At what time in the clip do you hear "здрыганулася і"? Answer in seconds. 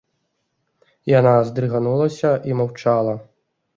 1.49-2.61